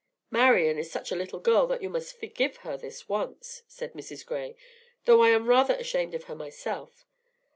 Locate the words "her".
2.65-2.75, 6.23-6.33